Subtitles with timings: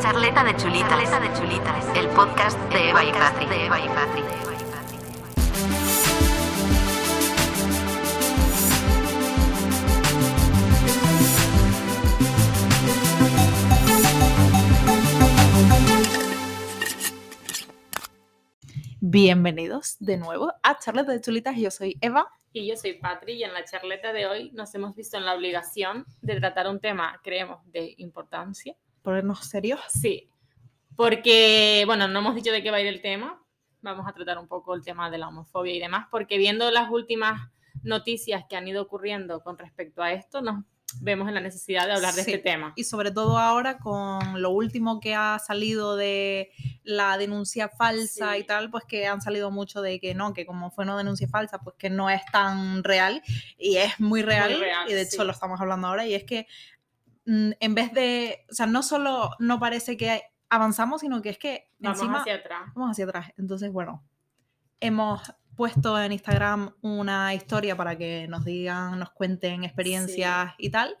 [0.00, 0.88] Charleta de chulitas.
[0.88, 1.96] Charleta de chulitas.
[1.96, 3.46] El podcast de Eva y Patri.
[3.46, 4.22] De Eva y Patri.
[19.00, 21.56] Bienvenidos de nuevo a Charleta de Chulitas.
[21.58, 22.26] Yo soy Eva.
[22.54, 25.34] Y yo soy Patri y en la charleta de hoy nos hemos visto en la
[25.34, 28.74] obligación de tratar un tema, creemos, de importancia.
[29.02, 29.80] Ponernos serios.
[29.88, 30.28] Sí,
[30.96, 33.42] porque, bueno, no hemos dicho de qué va a ir el tema.
[33.82, 36.90] Vamos a tratar un poco el tema de la homofobia y demás, porque viendo las
[36.90, 37.50] últimas
[37.82, 40.64] noticias que han ido ocurriendo con respecto a esto, nos
[41.00, 42.32] vemos en la necesidad de hablar de Sí.
[42.32, 42.72] este tema.
[42.76, 46.50] Y sobre todo ahora con lo último que ha salido de
[46.82, 48.40] la denuncia falsa Sí.
[48.40, 51.28] y tal, pues que han salido mucho de que no, que como fue una denuncia
[51.28, 53.22] falsa, pues que no es tan real
[53.56, 54.58] y es muy real.
[54.60, 55.24] real, y de hecho sí.
[55.24, 56.46] lo estamos hablando ahora y es que
[57.30, 61.70] en vez de, o sea, no solo no parece que avanzamos, sino que es que
[61.78, 62.62] Vamos encima hacia atrás.
[62.74, 63.32] vamos hacia atrás.
[63.36, 64.04] Entonces, bueno,
[64.80, 70.96] hemos puesto en Instagram una historia para que nos digan, nos cuenten experiencias y tal.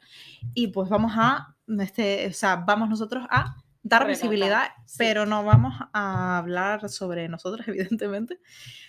[0.54, 4.96] Y pues vamos a, este, o sea, vamos nosotros a dar Relatar, visibilidad, sí.
[4.98, 8.38] pero no vamos a hablar sobre nosotros, evidentemente.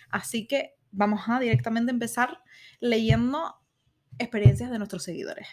[0.09, 2.44] Así que vamos a directamente empezar
[2.80, 3.55] leyendo
[4.20, 5.48] experiencias de nuestros seguidores.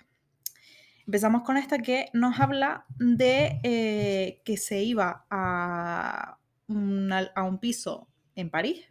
[1.09, 7.59] Empezamos con esta que nos habla de eh, que se iba a, una- a un
[7.61, 8.85] piso en París.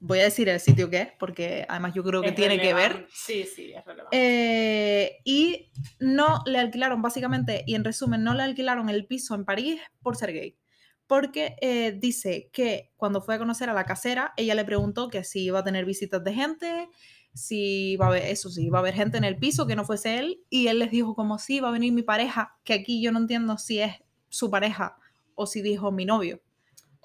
[0.00, 2.74] Voy a decir el sitio que es, porque además yo creo que Es tiene que
[2.74, 3.06] ver.
[3.10, 4.14] Sí, sí, es relevante.
[4.14, 9.46] Eh, y no le alquilaron, básicamente, y en resumen, no le alquilaron el piso en
[9.46, 10.58] París por ser gay.
[11.06, 15.24] Porque eh, dice que cuando fue a conocer a la casera, ella le preguntó que
[15.24, 16.88] si iba a tener visitas de gente,
[17.34, 19.84] si iba a haber, eso sí, iba a haber gente en el piso que no
[19.84, 23.02] fuese él, y él les dijo como sí, va a venir mi pareja, que aquí
[23.02, 23.94] yo no entiendo si es
[24.28, 24.96] su pareja
[25.34, 26.40] o si dijo mi novio.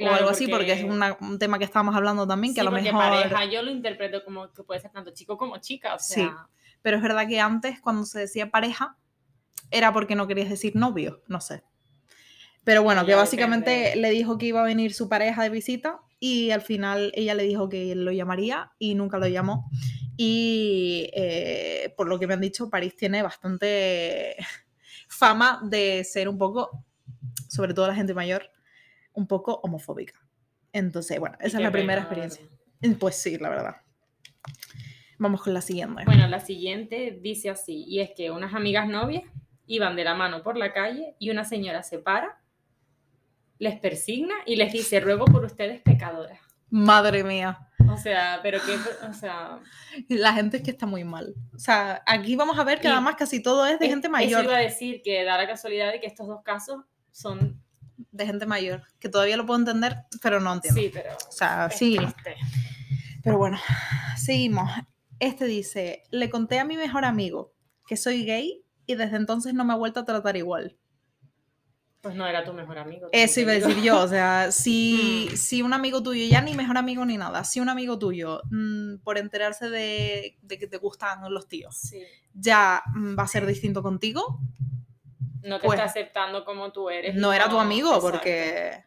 [0.01, 2.69] o algo así, porque es una- un tema que estábamos hablando también, que Sí, a
[2.69, 2.93] lo mejor...
[3.01, 6.13] pareja yo lo interpreto como que puede ser tanto chico como chica, o Sí.
[6.13, 6.47] sea,
[6.81, 8.95] Pero es verdad que antes, cuando se decía pareja,
[9.71, 11.63] era porque no querías decir novio, no sé.
[12.63, 13.95] Pero bueno, que básicamente depende.
[14.01, 17.43] le dijo que iba a venir su pareja de visita y al final ella le
[17.43, 19.69] dijo que lo llamaría y nunca lo llamó.
[20.17, 24.35] Y eh, por lo que me han dicho, París tiene bastante
[25.07, 26.85] fama de ser un poco,
[27.47, 28.49] sobre todo la gente mayor,
[29.13, 30.19] un poco homofóbica.
[30.73, 32.43] Entonces, bueno, esa es la primera experiencia.
[32.81, 32.97] verdad.
[32.99, 33.75] Pues sí, la verdad.
[35.17, 36.03] Vamos con la siguiente.
[36.05, 39.23] Bueno, la siguiente dice así, y es que unas amigas novias
[39.67, 42.38] iban de la mano por la calle y una señora se para,
[43.59, 46.39] les persigna y les dice, ruego por ustedes pecadoras.
[46.71, 47.67] Madre mía.
[47.91, 48.75] O sea, pero que,
[49.07, 49.59] o sea,
[50.09, 51.33] La gente es que está muy mal.
[51.55, 54.07] O sea, aquí vamos a ver que Y además casi todo es de es- gente
[54.07, 54.43] Eso mayor.
[54.45, 57.61] iba a decir que da la casualidad de que estos dos casos son,
[58.11, 58.83] De gente mayor.
[58.99, 60.79] Que todavía lo puedo entender, pero no entiendo.
[60.79, 61.97] sí, pero O sea, sí.
[63.23, 63.59] Pero bueno,
[64.15, 64.69] seguimos.
[65.19, 67.53] Este dice, le conté a mi mejor amigo
[67.87, 70.77] que soy gay y desde entonces no me ha vuelto a tratar igual.
[72.01, 73.09] Pues no era tu mejor amigo.
[73.11, 75.35] Eso iba a decir yo, o sea, si, Mm.
[75.35, 78.99] si un amigo tuyo, ya ni mejor amigo ni nada, si un amigo tuyo, mm,
[79.03, 82.01] por enterarse de, de que te gustan los tíos, Sí.
[82.33, 84.39] ya mm, va a ser distinto contigo,
[85.41, 87.15] No te Pues, está aceptando como tú eres.
[87.15, 88.11] no era tu amigo, exacto.
[88.11, 88.83] porque,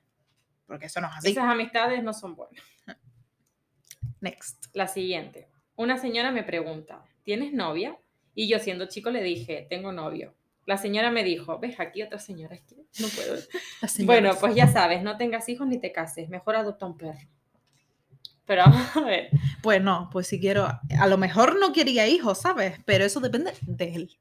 [0.67, 1.31] porque eso no es así.
[1.31, 2.63] Esas amistades no son buenas.
[4.21, 4.67] Next.
[4.73, 5.49] La siguiente.
[5.77, 7.99] Una señora me pregunta, ¿tienes novia?
[8.35, 10.35] Y yo siendo chico le dije, tengo novio.
[10.67, 13.37] La señora me dijo, ves aquí otra señora, es que no puedo.
[14.07, 17.19] Bueno, pues ya sabes, no tengas hijos ni te cases, mejor adopta un perro.
[18.45, 19.31] Pero vamos a ver,
[19.63, 22.75] Pues no, pues si quiero, a lo mejor no quería hijos, ¿sabes?
[22.85, 24.17] Pero eso depende de él.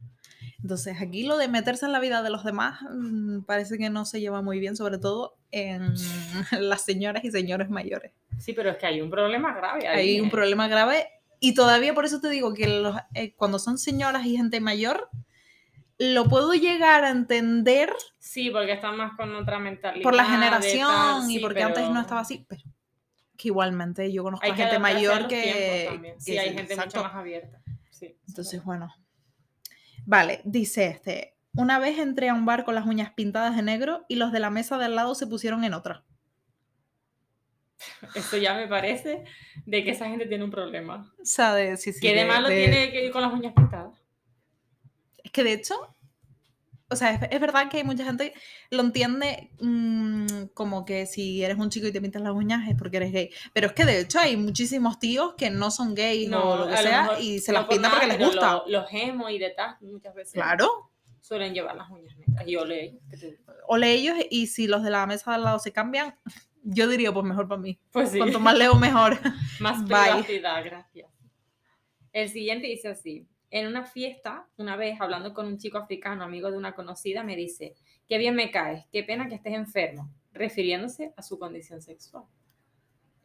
[0.62, 4.06] Entonces aquí lo de meterse en la vida de los demás mm, parece que no
[4.06, 5.94] se lleva muy bien, sobre todo en
[6.60, 8.12] las señoras y señores mayores.
[8.38, 10.10] sí, pero es que hay un problema grave ahí.
[10.10, 10.32] Hay un ¿eh?
[10.32, 11.08] problema grave
[11.40, 15.10] y todavía por eso te digo que los- eh, cuando son señoras y gente mayor,
[16.04, 20.04] lo puedo llegar a entender Sí, porque están más con otra mentalidad.
[20.04, 22.64] por la generación tal, y porque antes no estaba así, pero
[23.38, 26.14] que igualmente yo conozco Hay a que gente mayor que...
[26.18, 26.98] Sí, que hay gente exacto.
[27.00, 27.62] mucho más abierta.
[27.92, 28.94] Sí, Entonces, bueno.
[30.06, 31.36] Vale, dice este.
[31.56, 34.40] Una vez entré a un bar con las uñas pintadas de negro y los de
[34.40, 36.04] la mesa de al lado se pusieron en otra.
[38.16, 39.24] Esto ya me parece
[39.66, 41.12] de que esa gente tiene un problema.
[41.22, 43.34] O sea, de, sí, sí, ¿Qué de de- malo de- tiene que ir con las
[43.34, 44.01] uñas pintadas?
[45.32, 45.76] Que de hecho,
[46.90, 48.34] o sea, es, es verdad que mucha gente
[48.70, 52.76] lo entiende mm, como que si eres un chico y te pintas las uñas es
[52.76, 53.30] porque eres gay.
[53.54, 56.72] Pero es que de hecho hay muchísimos tíos que no son gays o lo que
[56.72, 58.54] lo sea mejor y se no las por pintan nada, porque les gusta.
[58.54, 60.34] lo- Los emo y de tal, muchas veces.
[60.34, 60.90] Claro.
[61.22, 62.46] suelen llevar las uñas negras.
[62.48, 63.24] Y ole ellos.
[63.68, 66.16] Ole ellos y si los de la mesa de al lado se cambian,
[66.64, 67.80] yo diría pues mejor para mí.
[67.92, 68.18] Pues sí.
[68.18, 69.18] Cuanto más leo, mejor.
[69.62, 69.98] Más Bye.
[70.24, 71.08] privacidad, gracias.
[72.12, 73.26] El siguiente dice así.
[73.52, 77.36] En una fiesta, una vez hablando con un chico africano, amigo de una conocida, me
[77.36, 77.76] dice,
[78.08, 82.24] qué bien me caes, qué pena que estés enfermo, refiriéndose a su condición sexual.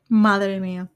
[0.08, 0.90] Madre mía.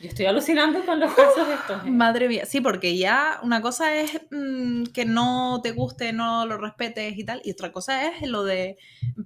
[0.00, 1.84] Yo estoy alucinando con los casos estos.
[1.86, 1.90] ¿eh?
[1.90, 2.46] Madre mía.
[2.46, 7.24] Sí, porque ya una cosa es mm, que no te guste, no lo respetes y
[7.24, 8.78] tal, y otra cosa es lo de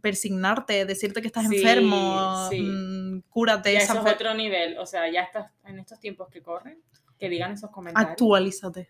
[0.02, 2.60] persignarte, decirte que estás Sí, enfermo, sí.
[2.60, 4.76] mm, cúrate, Ya esa eso es otro nivel.
[4.78, 6.80] O sea, ya estás en estos tiempos que corren,
[7.18, 8.10] que digan esos comentarios.
[8.10, 8.88] actualízate.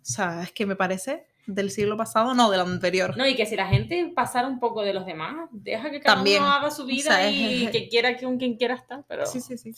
[0.00, 3.16] O sea, es que me parece del siglo pasado, no, del anterior.
[3.16, 6.16] No, y que si la gente pasara un poco de los demás, deja que cada
[6.16, 6.42] También.
[6.42, 9.24] uno haga su vida sea, y es- que quiera que un quien quiera estar, pero
[9.26, 9.72] Sí, sí, sí.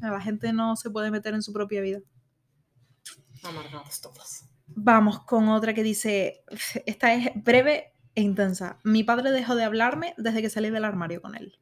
[0.00, 2.00] La gente no se puede meter en su propia vida.
[3.42, 4.44] amargados todos.
[4.68, 6.42] Vamos con otra que dice,
[6.86, 8.78] esta es breve e intensa.
[8.82, 11.58] Mi padre dejó de hablarme desde que salí del armario con él.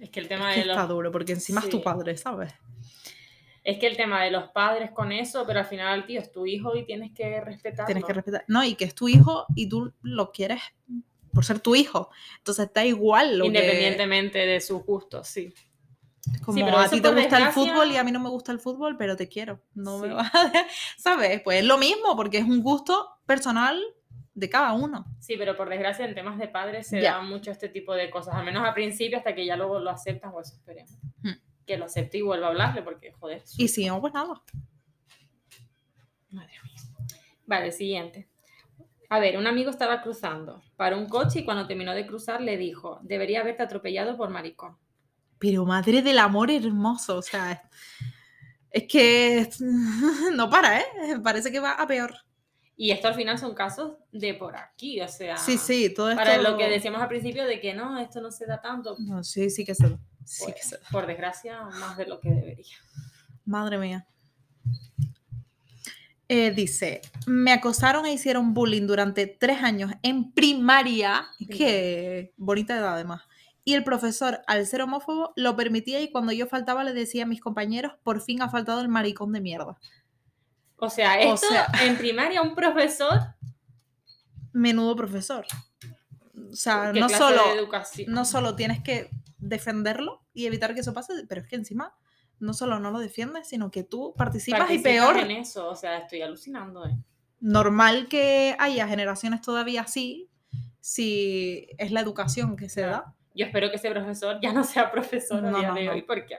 [0.00, 2.52] Es que el tema Que de los está duro, porque encima es tu padre, ¿sabes?
[3.70, 6.46] Es que el tema de los padres con eso, pero al final, tío, es tu
[6.46, 7.84] hijo y tienes que respetarlo.
[7.84, 8.44] Tienes que respetar.
[8.48, 10.62] No, y que es tu hijo y tú lo quieres
[11.34, 12.08] por ser tu hijo.
[12.38, 13.48] Entonces da igual lo que...
[13.48, 15.52] Independientemente de sus gustos, sí.
[16.44, 18.58] Como pero a ti te gusta el fútbol y a mí no me gusta el
[18.58, 19.60] fútbol, pero te quiero.
[19.74, 20.14] No me Sí.
[20.14, 20.52] vas a...
[20.96, 21.42] ¿Sabes?
[21.42, 23.78] Pues es lo mismo, porque es un gusto personal
[24.32, 25.04] de cada uno.
[25.20, 27.16] Sí, pero por desgracia en temas de padres se Ya.
[27.16, 29.90] da mucho este tipo de cosas, al menos al principio, hasta que ya luego lo
[29.90, 30.92] aceptan, o eso esperemos.
[31.22, 31.32] Hmm.
[31.68, 33.46] Que lo acepte y vuelva a hablarle, porque joder.
[33.46, 34.42] su- Y si no, pues nada.
[36.30, 36.82] Madre mía.
[37.46, 38.26] Vale, siguiente.
[39.10, 42.56] A ver, un amigo estaba cruzando para un coche y cuando terminó de cruzar le
[42.56, 44.78] dijo, debería haberte atropellado por maricón.
[45.38, 47.62] Pero madre del amor hermoso, o sea,
[48.70, 49.48] es que
[50.34, 50.84] no para, ¿eh?
[51.22, 52.14] Parece que va a peor.
[52.76, 56.22] Y esto al final son casos de por aquí, o sea, Sí, sí, todo esto...
[56.22, 59.24] para lo que decíamos al principio de que no, esto no se da tanto, No,
[59.24, 59.98] sí, sí que se da.
[60.28, 60.82] Sí pues, que se da.
[60.90, 62.76] por desgracia, más de lo que debería.
[63.46, 64.06] Madre mía.
[66.28, 71.26] Eh, dice, me acosaron e hicieron bullying durante tres años en primaria.
[71.48, 73.22] Qué bonita edad además.
[73.64, 77.26] Y el profesor, al ser homófobo, lo permitía y cuando yo faltaba le decía a
[77.26, 79.78] mis compañeros, por fin ha faltado el maricón de mierda.
[80.76, 83.18] O sea, O esto sea- en primaria un profesor,
[84.52, 85.46] Menudo profesor.
[86.50, 87.42] O sea, ¿qué no solo,
[88.06, 89.10] no solo tienes que
[89.48, 91.94] defenderlo y evitar que eso pase, pero es que encima
[92.40, 95.16] no solo no lo defiendes, sino que tú participas, y peor.
[95.18, 96.96] en eso, o sea, estoy alucinando, ¿eh?
[97.40, 100.28] normal que haya generaciones todavía así,
[100.80, 102.92] si es la educación que se Claro.
[103.06, 103.14] da.
[103.34, 105.92] Yo espero que ese profesor ya no sea profesor a No, día no, de no.
[105.92, 106.36] hoy porque.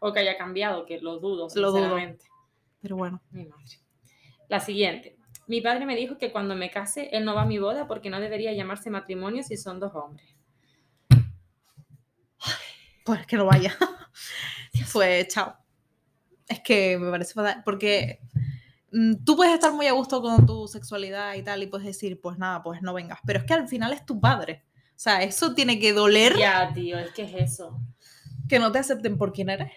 [0.00, 1.96] O que haya cambiado, que lo dudo, Lo dudo.
[2.80, 3.64] Pero bueno, Mi madre.
[4.48, 5.16] La siguiente.
[5.46, 8.08] Mi padre me dijo que cuando me case, él no va a mi boda porque
[8.10, 10.34] no debería llamarse matrimonio si son dos hombres.
[13.04, 13.76] Pues que no vaya.
[14.92, 15.56] pues chao.
[16.48, 18.20] Es que me parece fatal, porque
[18.92, 22.20] mm, tú puedes estar muy a gusto con tu sexualidad y tal, y puedes decir,
[22.20, 23.20] pues nada, pues no vengas.
[23.24, 24.64] Pero es que al final es tu padre.
[24.90, 27.80] O sea, eso tiene que doler Ya, tío, es que es eso.
[28.48, 29.72] que no te acepten por quien eres.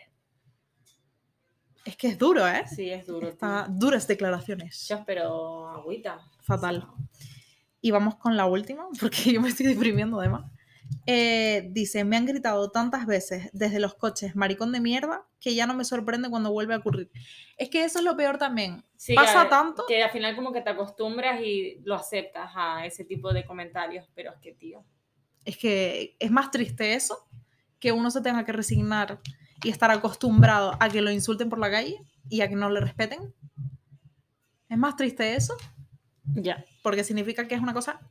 [1.86, 2.66] Es que es duro, ¿eh?
[2.68, 3.30] Sí, es duro.
[3.30, 4.88] Está duras declaraciones.
[4.90, 6.20] Yo espero agüita.
[6.42, 6.86] Fatal.
[7.80, 10.52] Y vamos con la última, porque yo me estoy deprimiendo además.
[11.06, 15.66] Eh, dice, me han gritado tantas veces desde los coches, maricón de mierda, que ya
[15.66, 17.10] no me sorprende cuando vuelve a ocurrir.
[17.58, 18.84] Es que eso es lo peor también.
[18.98, 19.84] sí, Pasa que, tanto.
[19.88, 24.10] Que al final como que te acostumbras y lo aceptas a ese tipo de comentarios,
[24.16, 24.84] pero es que, tío.
[25.46, 27.28] Es que es más triste eso,
[27.80, 29.22] que uno se tenga que resignar
[29.64, 31.98] y estar acostumbrado a que lo insulten por la calle
[32.30, 33.34] y a que no le respeten.
[34.70, 35.56] Es más triste eso,
[36.36, 36.66] Ya.
[36.84, 38.02] porque significa que es una cosa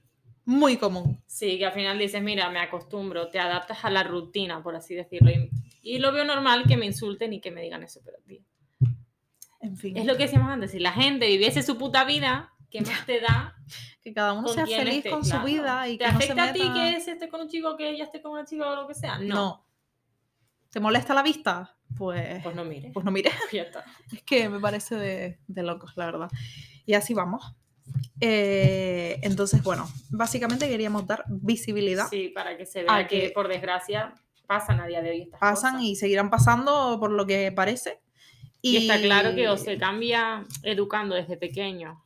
[0.46, 1.20] muy común.
[1.26, 4.94] Sí, que al final dices, mira, me acostumbro, te adaptas a la rutina, por así
[4.94, 5.30] decirlo.
[5.30, 5.50] Y,
[5.82, 8.40] y lo veo normal que me insulten y que me digan eso, pero tío.
[9.60, 12.80] En fin, Es lo que decíamos antes, si la gente viviese su puta vida, ¿qué
[12.80, 13.56] más te da
[14.02, 15.40] que cada uno sea feliz con Claro.
[15.40, 17.40] su vida y ¿Te que no se afecta a ti meta- que se esté con
[17.40, 19.18] un chico, que ella esté con una chica o lo que sea?
[19.18, 19.34] No.
[19.34, 19.66] No.
[20.70, 21.76] ¿Te molesta la vista?
[21.96, 22.90] Pues, Pues no mire.
[22.92, 23.32] pues no mires.
[23.52, 23.84] ya está.
[24.12, 26.30] Es que me parece de, de locos, la verdad.
[26.84, 27.54] Y así vamos.
[28.20, 32.08] Eh, entonces, bueno, básicamente queríamos dar visibilidad.
[32.08, 34.14] Sí, para que se vea que, que- por desgracia
[34.46, 35.88] pasan a día de hoy estas Pasan cosas.
[35.88, 38.00] y seguirán pasando por lo que parece.
[38.62, 42.02] Y está claro que o se cambia educando desde pequeño.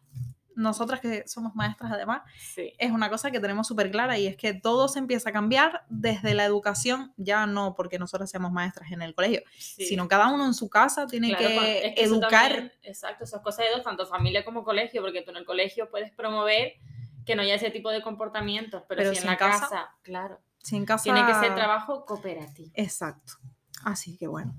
[0.56, 2.72] Nosotras que somos maestras además, Sí.
[2.78, 5.84] es una cosa que tenemos súper clara y es que todo se empieza a cambiar
[5.88, 9.84] desde la educación, ya no porque nosotras seamos maestras en el colegio, sí.
[9.86, 12.50] sino cada uno en su casa tiene Claro, que, con- es que eso educar.
[12.52, 15.88] también- exacto, esas cosas de dos, tanto familia como colegio, porque tú en el colegio
[15.90, 16.74] puedes promover
[17.24, 19.90] que no haya ese tipo de comportamientos, pero, Pero si si en la casa- casa,
[20.02, 21.04] claro, Si en casa...
[21.04, 22.70] tiene que ser trabajo cooperativo.
[22.74, 23.34] Exacto.
[23.84, 24.54] Así que bueno.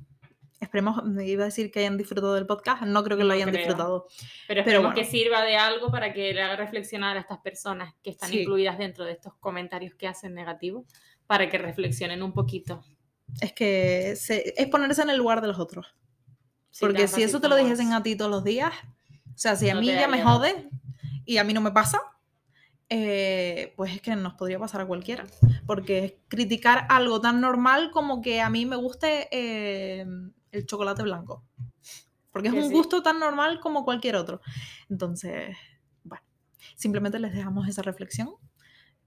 [0.61, 3.33] Esperemos, me iba a decir que hayan disfrutado del podcast, no creo que lo No
[3.33, 3.59] hayan creo.
[3.65, 4.07] disfrutado.
[4.47, 4.95] Pero esperemos bueno.
[4.95, 8.41] que sirva de algo para que le haga reflexionar a estas personas que están Sí.
[8.41, 10.85] incluidas dentro de estos comentarios que hacen negativos,
[11.27, 12.83] para que reflexionen un poquito.
[13.41, 15.87] Es que se- es ponerse en el lugar de los otros.
[16.69, 17.93] Sí, Porque si eso te lo dijesen es.
[17.95, 18.71] a ti todos los días,
[19.33, 20.69] o sea, si a No mí ya me jode
[21.25, 21.99] y a mí no me pasa,
[22.89, 25.23] eh, pues es que nos podría pasar a cualquiera.
[25.65, 30.05] Porque es criticar algo tan normal como que a mí me guste eh,
[30.51, 31.43] el chocolate blanco.
[32.31, 32.73] Porque es Que un sí.
[32.73, 34.41] gusto tan normal como cualquier otro.
[34.89, 35.55] Entonces,
[36.03, 36.23] bueno,
[36.75, 38.29] simplemente les dejamos esa reflexión.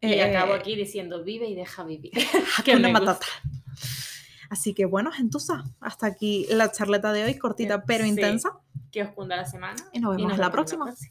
[0.00, 2.12] Y Eh, acabo aquí diciendo, vive y deja vivir.
[2.66, 2.88] Me gusta.
[2.90, 3.26] Matata.
[4.50, 8.10] Así que bueno, gentuza, hasta aquí la charleta de hoy, cortita pero Sí.
[8.10, 8.50] intensa.
[8.92, 9.82] Que os cunda la semana.
[9.92, 10.84] Y nos vemos en la próxima.
[10.84, 11.10] próxima.